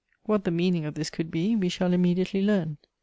[0.25, 2.77] What the meaning of this could be, we shall immedi ately learn.